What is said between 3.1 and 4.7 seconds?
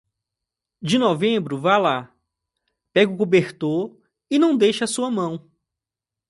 o cobertor e não